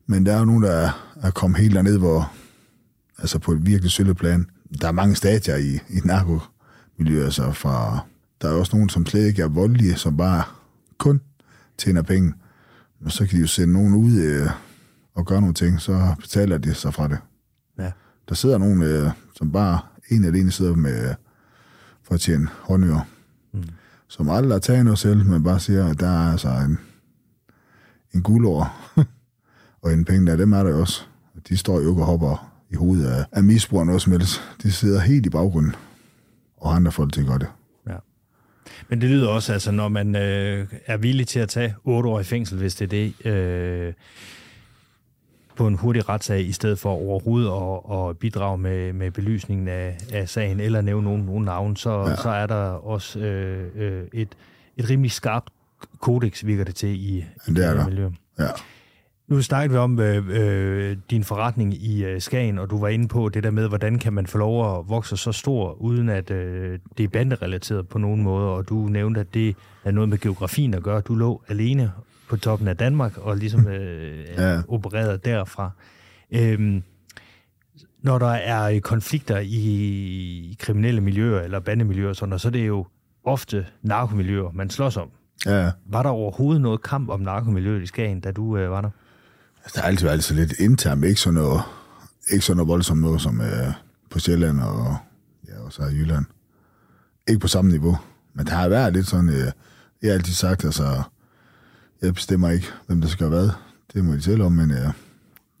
[0.06, 2.32] Men der er jo nogen, der er, er kommet helt derned, hvor,
[3.18, 4.46] altså på et virkelig sølle plan.
[4.80, 7.98] Der er mange stadier i, i narkomiljøet, altså fra,
[8.42, 10.42] der er også nogen, som slet ikke er voldelige, som bare
[10.98, 11.20] kun
[11.78, 12.34] tjener penge.
[13.00, 14.50] Men så kan de jo sende nogen ud øh,
[15.14, 17.18] og gøre nogle ting, så betaler de sig fra det.
[17.78, 17.90] Ja.
[18.28, 21.14] Der sidder nogen, øh, som bare en alene sidder med
[22.02, 23.00] for at tjene håndører.
[23.52, 23.62] Mm.
[24.10, 26.78] Som aldrig har taget noget selv, men bare siger, at der er altså en,
[28.14, 28.76] en guldår
[29.82, 31.02] og en penge der, dem er der jo også.
[31.48, 34.40] De står jo ikke og hopper i hovedet af, af misbrugeren noget som helst.
[34.62, 35.74] De sidder helt i baggrunden,
[36.56, 37.48] og andre folk til gør det.
[37.88, 37.96] Ja.
[38.88, 42.20] Men det lyder også, altså, når man øh, er villig til at tage otte år
[42.20, 43.92] i fængsel, hvis det er det, øh,
[45.60, 49.98] på en hurtig retssag, i stedet for overhovedet at, at bidrage med, med belysningen af,
[50.12, 52.16] af sagen, eller nævne nogen, nogen navn, så, ja.
[52.16, 54.28] Så er der også øh, øh, et,
[54.76, 55.50] et rimelig skarpt
[56.00, 57.84] kodex, virker det til, i, i det er der.
[57.84, 58.08] miljø.
[58.38, 58.46] Ja.
[59.28, 63.08] Nu snakkede vi om øh, øh, din forretning i øh, Skagen, og du var inde
[63.08, 66.30] på det der med, hvordan kan man få lov at vokse så stor, uden at
[66.30, 70.18] øh, det er banderelateret på nogen måde, og du nævnte, at det er noget med
[70.18, 71.00] geografien at gøre.
[71.00, 71.92] Du lå alene
[72.30, 74.62] på toppen af Danmark, og ligesom øh, ja.
[74.68, 75.70] Opereret derfra.
[76.30, 76.82] Øhm,
[78.02, 82.66] når der er øh, konflikter i, kriminelle miljøer eller bandemiljøer, sådan, noget, så er det
[82.66, 82.86] jo
[83.24, 85.10] ofte narkomiljøer, man slås om.
[85.46, 85.70] ja.
[85.86, 88.90] Var der overhovedet noget kamp om narkomiljøet i Skagen, da du øh, var der?
[89.64, 91.62] Altså, Der er altid været altså lidt internt, ikke sådan noget,
[92.32, 93.72] ikke sådan noget voldsomt noget som øh,
[94.10, 94.96] på Sjælland og
[95.48, 96.24] ja, også her i Jylland.
[97.28, 97.98] Ikke på samme niveau.
[98.34, 99.52] Men der har været lidt sådan, øh,
[100.02, 101.02] jeg har altid sagt, altså,
[102.02, 103.50] jeg bestemmer ikke, hvem der skal gøre hvad.
[103.94, 104.92] Det må de selv om, men øh,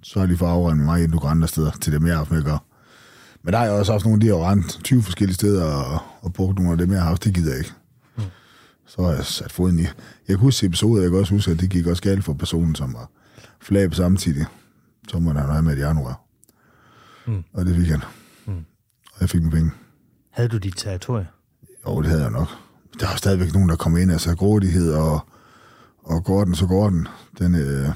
[0.02, 2.18] så har de fået afregnet mig, inden du går andre steder til dem, jeg har
[2.18, 2.58] haft med at gøre.
[3.42, 5.98] Men der har jeg også haft nogle, de har jo rendt 20 forskellige steder og,
[6.20, 7.24] og brugt nogle af dem, jeg har haft.
[7.24, 7.72] Det gider jeg ikke.
[8.86, 9.82] Så har jeg sat foden i.
[9.82, 9.92] Jeg
[10.28, 12.94] kan huske episoder, jeg kan også huske, at det gik også galt for personen, som
[12.94, 13.10] var
[13.60, 14.46] flab samtidig.
[15.08, 16.20] Så må der have med i januar.
[17.26, 17.44] Mm.
[17.52, 18.00] Og det fik han.
[18.46, 18.64] Mm.
[19.12, 19.70] Og jeg fik mine penge.
[20.30, 21.28] Havde du dit territorie?
[21.86, 22.48] Jo, det havde jeg nok.
[23.00, 25.28] Der er stadigvæk nogen, der kommer ind, altså grådighed og,
[26.10, 27.08] og går den, så går den.
[27.38, 27.88] Den, øh,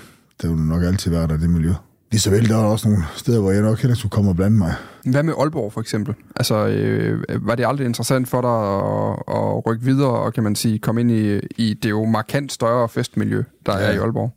[0.43, 1.73] der vil nok altid være der, det miljø.
[2.11, 4.37] Lige så vel, der er også nogle steder, hvor jeg nok heller skulle komme og
[4.37, 4.75] blande mig.
[5.11, 6.15] Hvad med Aalborg for eksempel?
[6.37, 10.57] Altså, øh, var det aldrig interessant for dig at, at rykke videre og kan man
[10.57, 13.85] sige, komme ind i, i det jo markant større festmiljø, der ja.
[13.85, 14.33] er i Aalborg?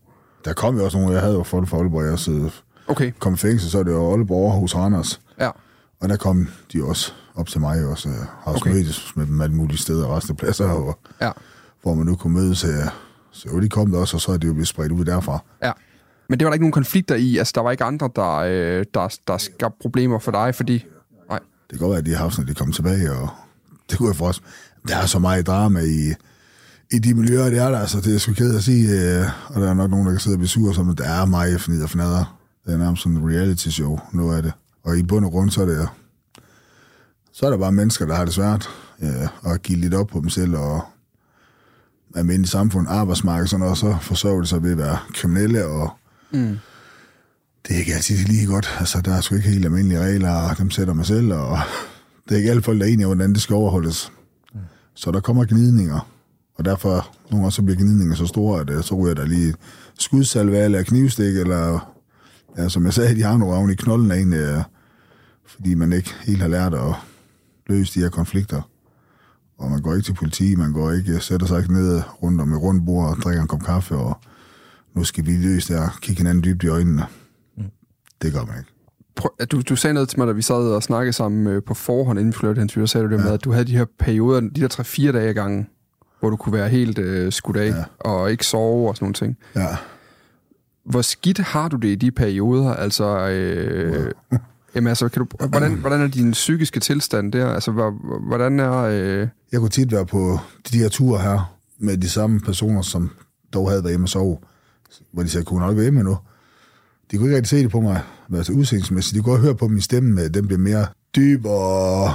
[0.45, 2.49] Der kom jo også nogle, jeg havde jo folk fra Aalborg, jeg også
[2.87, 5.21] Okay, kom i fængsel, så er det jo Aalborg hos Randers.
[5.39, 5.49] ja.
[6.01, 8.09] Og der kom de også op til mig også.
[8.09, 8.71] Jeg har også Okay.
[8.73, 11.31] mødtes med dem alle mulige steder og restepladser, og, Ja.
[11.81, 12.57] hvor man nu kunne mødes.
[12.57, 12.67] Så,
[13.31, 15.43] så jo, de kom der også, og så er det jo blevet spredt ud derfra.
[15.63, 15.71] Ja.
[16.29, 17.37] Men det var der ikke nogen konflikter i?
[17.37, 20.85] Altså, der var ikke andre, der, øh, der, der skabte problemer for dig, fordi...
[21.29, 21.39] Nej.
[21.39, 23.29] Det kan godt være, at de har haft, når de kom tilbage, og
[23.89, 24.41] det kunne jeg for os.
[24.87, 26.13] Der er så meget drama i,
[26.91, 29.61] i de miljøer, det er der, altså, det er sgu ked at sige, øh, og
[29.61, 31.83] der er nok nogen, der kan sidde og blive sure, som der er meget fnid
[31.83, 32.39] og fnader.
[32.65, 34.53] Det er nærmest sådan en reality show, noget af det.
[34.83, 35.89] Og i bund og grund, så er det
[37.37, 38.69] så er der bare mennesker, der har det svært,
[39.01, 40.81] ja, og give lidt op på dem selv, og
[42.15, 43.95] almindelig samfund, arbejdsmarked, sådan noget, så
[44.45, 45.89] sig ved at være kriminelle, og
[46.31, 46.57] Mm.
[47.67, 48.75] det er ikke altid lige godt.
[48.79, 51.57] Altså, der er sgu ikke helt almindelige regler, og dem sætter mig selv, og
[52.29, 54.11] det er ikke alle folk, der er enige om, hvordan det skal overholdes.
[54.53, 54.59] Mm.
[54.93, 56.09] Så der kommer gnidninger,
[56.55, 59.53] og derfor nogle gange så bliver gnidninger så store, at øh, så ryger der lige
[59.99, 61.93] skudsalve eller knivstik, eller
[62.57, 64.63] ja, som jeg sagde, de har nogle i knolden af en, øh,
[65.45, 66.93] fordi man ikke helt har lært at
[67.67, 68.61] løse de her konflikter.
[69.57, 72.53] Og man går ikke til politi, man går ikke, sætter sig ikke ned rundt om
[72.53, 74.17] et rundt bord og drikker en kop kaffe, og
[74.93, 77.05] nu skal vi løse det og kigge hinanden dybt i øjnene.
[77.57, 77.63] Mm.
[78.21, 78.71] Det gør man ikke.
[79.15, 81.73] Prøv, du, du sagde noget til mig, da vi sad og snakkede sammen øh, på
[81.73, 83.23] forhånd, inden hen, så sagde du det ja.
[83.23, 84.67] med, at du havde de her perioder, de der
[85.09, 85.67] 3-4 dage gange,
[86.19, 87.83] hvor du kunne være helt øh, skudt af, ja.
[87.99, 89.37] og ikke sove og sådan nogle ting.
[89.55, 89.77] Ja.
[90.85, 92.73] Hvor skidt har du det i de perioder?
[92.73, 94.11] Altså, øh,
[94.77, 97.47] jamen, altså kan du, hvordan, hvordan er din psykiske tilstand der?
[97.47, 97.71] Altså,
[98.27, 98.73] hvordan er...
[98.77, 99.27] Øh...
[99.51, 100.39] Jeg kunne tit være på
[100.71, 103.11] de her ture her, med de samme personer, som
[103.53, 104.37] dog havde været hjemme og sove,
[105.11, 106.17] hvor de sagde, kunne nok være hjemme nu.
[107.11, 108.01] De kunne ikke rigtig se det på mig,
[108.33, 109.15] altså udseendelsesmæssigt.
[109.15, 110.85] De kunne godt høre på min stemme, at den blev mere
[111.15, 112.11] dyb og,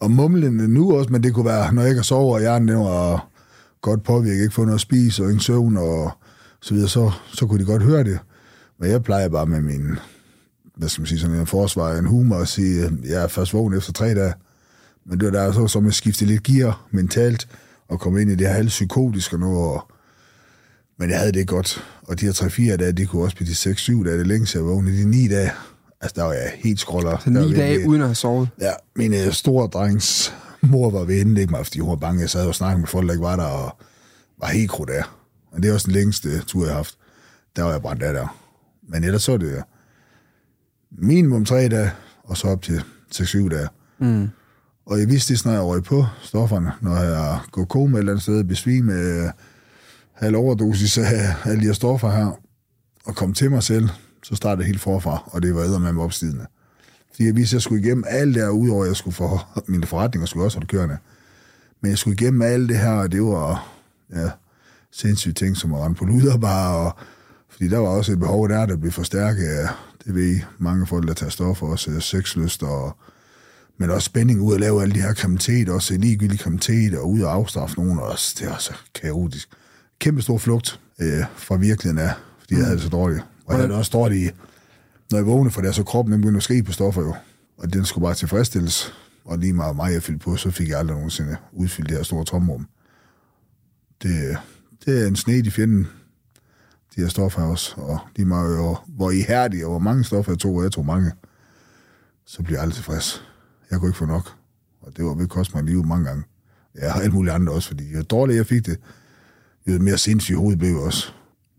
[0.00, 2.78] og mumlende nu også, men det kunne være, når jeg ikke sover, og hjernen den
[2.78, 3.28] var
[3.80, 6.12] godt påvirket, ikke få noget at spise og ingen søvn og
[6.60, 8.18] så videre, så, så kunne de godt høre det.
[8.80, 9.98] Men jeg plejer bare med min,
[10.82, 13.54] hvad skal man sige, sådan en forsvar, en humor, at sige, at jeg er først
[13.54, 14.32] vågen efter tre dage.
[15.06, 17.48] Men det var der så, som jeg skiftede lidt gear mentalt,
[17.88, 19.90] og kom ind i det her halvt psykotiske nu, og,
[20.98, 21.84] men jeg havde det godt.
[22.02, 24.64] Og de her 3-4 dage, det kunne også blive de 6-7 dage, det længst jeg
[24.64, 24.96] vågnede.
[24.96, 25.52] De 9 dage,
[26.00, 27.18] altså der var jeg helt skroller.
[27.24, 28.48] Så 9 dage ved, uden at have sovet?
[28.60, 32.20] Ja, min uh, store drengs mor var ved at mig, fordi hun var bange.
[32.20, 33.76] Jeg sad og snakkede med folk, der ikke var der, og
[34.40, 35.04] var helt krudt af.
[35.52, 36.94] Og det er også den længste tur, jeg har haft.
[37.56, 38.38] Der var jeg brændt af der.
[38.88, 39.62] Men ellers så det
[40.98, 41.90] minimum tre dage,
[42.24, 42.82] og så op til
[43.14, 43.68] 6-7 dage.
[43.98, 44.28] Mm.
[44.86, 48.12] Og jeg vidste det, når jeg røg på stofferne, når jeg går koma et eller
[48.12, 49.30] andet sted, besvime, øh,
[50.12, 52.38] halv overdosis af alle de her stoffer her,
[53.04, 53.88] og kom til mig selv,
[54.22, 56.46] så startede det helt forfra, og det var med opstidende.
[57.10, 59.38] Fordi jeg vidste, at jeg skulle igennem alt det her, udover at jeg skulle få
[59.68, 60.96] mine forretninger, skulle også holde kørende.
[61.80, 63.68] Men jeg skulle igennem alt det her, og det var
[64.14, 64.30] ja,
[64.92, 66.96] sindssyge ting, som at rende på luderbar, og
[67.48, 69.68] fordi der var også et behov der, der blev forstærket
[70.04, 72.96] det ved I, mange folk, der tager stoffer, også øh, sexlyst, og,
[73.78, 77.10] men også spænding ud at lave alle de her kriminalitet, også øh, ligegyldig kriminalitet, og
[77.10, 79.48] ud at afstraffe nogen, og også, det er også kaotisk.
[79.98, 83.20] Kæmpe stor flugt øh, fra virkeligheden af, fordi jeg havde det så dårligt.
[83.46, 84.34] Og jeg havde det også dårligt,
[85.10, 87.14] når jeg vågnede, for det så kroppen, den begyndte at skrige på stoffer jo.
[87.58, 88.94] Og den skulle bare tilfredsstilles.
[89.24, 92.04] Og lige meget mig, jeg fyldte på, så fik jeg aldrig nogensinde udfyldt det her
[92.04, 92.66] store tomrum.
[94.02, 94.36] Det, øh,
[94.84, 95.88] det er en snedig fjende, fjenden,
[96.96, 100.38] de her stoffer også, og lige meget, og hvor ihærdige, og hvor mange stoffer jeg
[100.38, 101.10] tog, og jeg tog mange,
[102.26, 103.24] så bliver jeg aldrig tilfreds.
[103.70, 104.32] Jeg kunne ikke få nok,
[104.82, 106.22] og det var ved at koste mig livet mange gange.
[106.80, 108.76] Jeg har alle mulige andre også, fordi jo dårligere jeg fik det,
[109.66, 111.12] jo mere sindssygt hovedet blev også.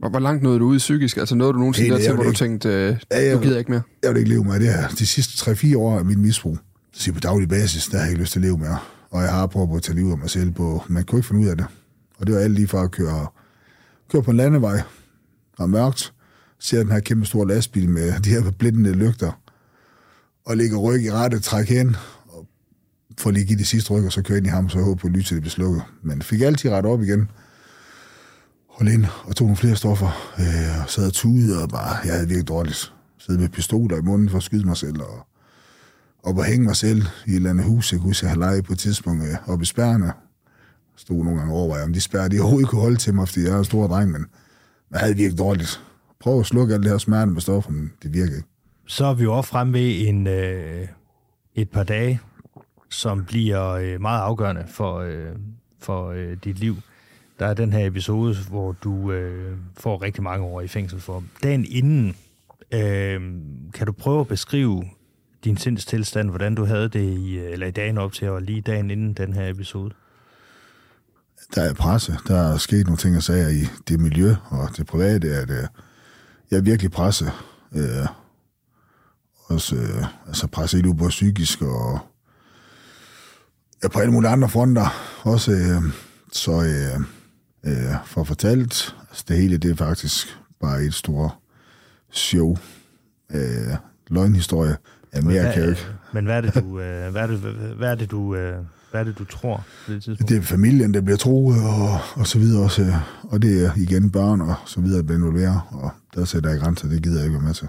[0.04, 1.18] Og hvor langt nåede du ud psykisk?
[1.18, 3.36] Altså nåede du nogensinde Helt, der til, hvor vil du ikke- tænkte, øh, Ja, jeg-
[3.36, 3.82] nu gider jeg ikke mere?
[4.04, 4.88] Jeg vil ikke leve med det her.
[4.88, 6.58] De sidste 3-4 år af min misbrug,
[6.94, 8.78] så på daglig basis, der har jeg ikke lyst til at leve mere.
[9.10, 11.42] Og jeg har prøvet at tage livet af mig selv på, man kunne ikke finde
[11.42, 11.66] ud af det.
[12.18, 13.28] Og det var alt lige fra at køre,
[14.12, 14.82] køre på en landevej,
[15.58, 16.14] og mørkt,
[16.60, 19.32] ser den her kæmpe store lastbil med de her blindende lygter,
[20.46, 21.96] og ligger ryg i rette, træk hen,
[22.28, 22.48] og
[23.18, 25.02] får lige give det sidste ryg, og så kører ind i ham, så jeg håber
[25.02, 25.84] på, at lyset det bliver slukket.
[26.02, 27.32] Men fik altid ret op igen.
[28.70, 32.14] Hold ind, og tog nogle flere stoffer, øh, og sad og tudede, og bare, jeg
[32.14, 32.94] havde virkelig dårligt.
[33.18, 35.28] Sad med pistoler i munden for at skyde mig selv, og
[36.24, 37.92] op og hænge mig selv i et eller andet hus.
[37.92, 40.14] Jeg kunne huske, at jeg havde lejet på et tidspunkt øh, oppe i spærrene.
[40.96, 43.54] Stod nogle gange over, om de spærrer, de overhovedet kunne holde til mig, fordi jeg
[43.54, 44.26] er en stor dreng, men
[44.94, 45.82] jeg havde virkelig dårligt.
[46.20, 48.48] Prøv at slukke alt det her smerte med stoffer, men det virker ikke.
[48.88, 50.88] Så er vi jo også fremme ved en, øh,
[51.56, 52.20] et par dage,
[52.90, 55.36] som bliver øh, meget afgørende for, øh,
[55.80, 56.76] for øh, dit liv.
[57.40, 61.24] Der er den her episode, hvor du øh, får rigtig mange år i fængsel for.
[61.44, 62.16] Dagen inden,
[62.72, 63.22] øh,
[63.74, 64.84] kan du prøve at beskrive
[65.44, 68.62] din sindstilstand, hvordan du havde det i, øh, eller i dagen op til, og lige
[68.62, 69.94] dagen inden den her episode?
[71.56, 72.18] Der er presse.
[72.28, 75.68] Der er sket nogle ting og sager i det miljø og det private, at øh,
[76.52, 77.32] jeg er virkelig presset.
[77.76, 78.08] Øh,
[79.46, 82.00] også øh, altså presset helt ud både psykisk og
[83.84, 85.20] ja, på alle mulige andre fronter.
[85.24, 85.94] Også øh,
[86.32, 87.02] så øh,
[87.64, 91.32] øh, for fortalt, altså det hele det er faktisk bare et stort
[92.12, 92.58] show,
[93.32, 93.76] øh,
[94.08, 94.78] løgnhistorie,
[95.14, 95.88] ja, mere hvad, kan jeg ikke.
[96.14, 97.40] Men hvad er det, du, øh, hvad er det,
[97.78, 100.30] hvad er det, du, øh, hvad er det, du tror på det tidspunkt?
[100.30, 102.94] Det er familien, der bliver troet, og, og så videre også.
[103.24, 106.60] Og det er igen børn, og så videre, der bliver involveret, og der sætter jeg
[106.60, 107.68] grænser, det gider jeg ikke være med til.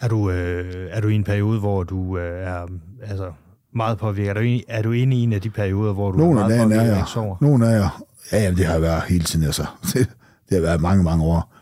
[0.00, 2.66] Er du, øh, er du i en periode, hvor du øh, er
[3.02, 3.32] altså,
[3.74, 4.30] meget påvirket?
[4.30, 6.60] Er du, er du inde i en af de perioder, hvor du Nogle er meget
[6.60, 6.96] er påvirket og jeg.
[6.96, 7.36] ikke sover?
[7.40, 8.04] Nogle af jer.
[8.32, 9.66] Ja, ja, det har været hele tiden, altså.
[9.92, 10.08] Det,
[10.48, 11.54] det har været mange, mange år.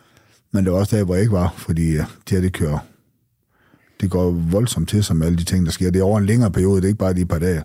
[0.52, 2.78] Men det var også der, hvor jeg ikke var, fordi øh, det her, det kører.
[4.00, 5.90] Det går voldsomt til med alle de ting, der sker.
[5.90, 7.62] Det er over en længere periode, det er ikke bare de et par dage.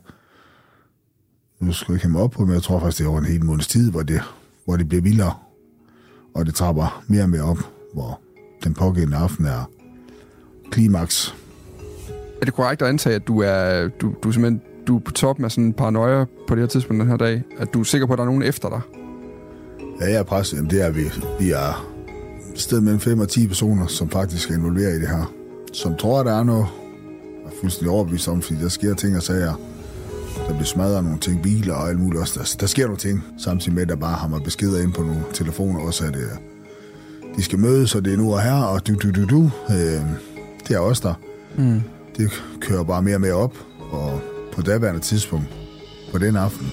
[1.59, 3.19] Nu skal jeg ikke have mig op på, men jeg tror faktisk, det er over
[3.19, 4.21] en hel måneds tid, hvor det,
[4.65, 5.33] hvor det bliver vildere.
[6.33, 7.57] Og det trapper mere og mere op,
[7.93, 8.19] hvor
[8.63, 9.69] den pågældende aften er
[10.71, 11.35] klimaks.
[12.41, 15.11] Er det korrekt at antage, at du er, du, du er simpelthen du er på
[15.11, 17.43] top med sådan en paranoia på det her tidspunkt den her dag?
[17.57, 18.81] At du er sikker på, at der er nogen efter dig?
[20.01, 20.57] Ja, jeg er presset.
[20.57, 21.03] Jamen, det er vi.
[21.39, 21.89] Vi er
[22.53, 25.33] et sted mellem 5 og 10 personer, som faktisk er involveret i det her.
[25.73, 26.65] Som tror, der er noget.
[27.43, 29.53] Jeg er fuldstændig overbevist om, fordi der sker ting og sager.
[30.35, 32.39] Der bliver smadret nogle ting, biler og alt muligt også.
[32.39, 35.01] Der, der sker nogle ting, samtidig med, at der bare har mig beskeder ind på
[35.01, 36.21] nogle telefoner også, at øh,
[37.37, 39.51] de skal mødes, og det er nu og her, og du, du, du, du.
[39.69, 40.01] Øh,
[40.67, 41.13] det er også der.
[41.57, 41.81] Mm.
[42.17, 43.57] Det kører bare mere og mere op,
[43.91, 44.21] og
[44.53, 45.45] på daværende tidspunkt,
[46.11, 46.67] på den aften,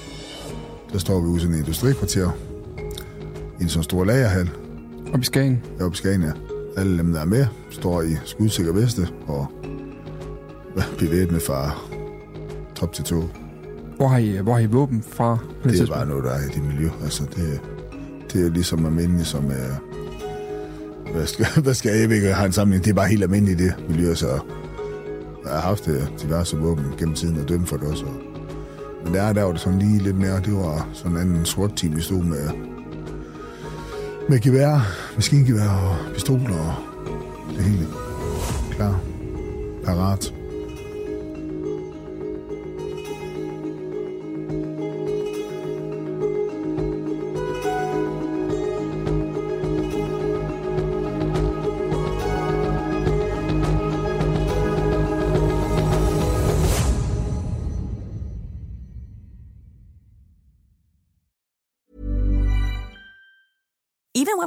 [0.93, 2.31] der står vi ude i sådan en industrikvarter,
[3.61, 4.51] i en sådan stor lagerhal,
[5.15, 5.63] Op i Skagen?
[5.81, 6.33] oppe i Skagen, ja.
[6.77, 9.47] Alle dem, der er med, står i skudsikker veste og
[10.99, 11.71] bevæbnet fra
[12.75, 13.25] top til to.
[13.97, 15.37] Hvor har I, hvor har I våben fra?
[15.63, 16.89] På det, Det er bare noget, der er i det miljø.
[17.03, 17.61] Altså, det,
[18.33, 19.81] det er ligesom almindeligt, som er...
[21.13, 22.85] Hvad skal, hvad skal jeg, jeg ved ikke, jeg har en sammenligning.
[22.85, 24.29] Det er bare helt almindeligt i det miljø, så
[25.45, 28.05] jeg har haft øh, diverse våben gennem tiden og dømt for det også.
[29.05, 31.73] Men der, der var det sådan lige lidt mere, det var sådan en anden sort
[31.77, 32.51] team, vi stod med,
[34.29, 34.81] med gevær,
[35.15, 36.75] maskingevær og pistoler og
[37.57, 37.87] det hele.
[38.71, 39.01] Klar.
[39.85, 40.36] Parat.